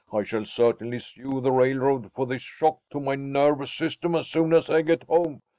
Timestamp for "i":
0.11-0.23, 4.67-4.81